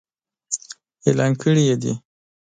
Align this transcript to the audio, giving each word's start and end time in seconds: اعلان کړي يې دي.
اعلان 1.07 1.31
کړي 1.41 1.63
يې 1.69 1.75
دي. 1.81 1.93